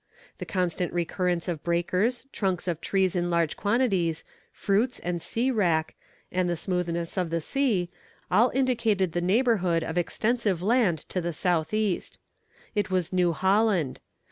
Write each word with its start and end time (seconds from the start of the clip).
The 0.39 0.47
constant 0.47 0.91
recurrence 0.93 1.47
of 1.47 1.61
breakers, 1.63 2.25
trunks 2.31 2.67
of 2.67 2.81
trees 2.81 3.15
in 3.15 3.29
large 3.29 3.55
quantities, 3.55 4.23
fruits 4.51 4.97
and 4.97 5.21
sea 5.21 5.51
wrack, 5.51 5.93
and 6.31 6.49
the 6.49 6.55
smoothness 6.55 7.17
of 7.19 7.29
the 7.29 7.39
sea, 7.39 7.87
all 8.31 8.49
indicated 8.55 9.11
the 9.11 9.21
neighbourhood 9.21 9.83
of 9.83 9.99
extensive 9.99 10.63
land 10.63 10.97
to 11.09 11.21
the 11.21 11.33
south 11.33 11.71
east. 11.71 12.17
It 12.73 12.89
was 12.89 13.13
New 13.13 13.31
Holland. 13.31 13.99